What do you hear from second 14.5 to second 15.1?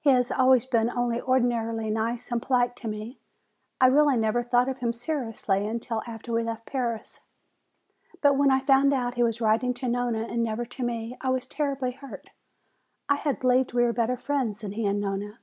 than he and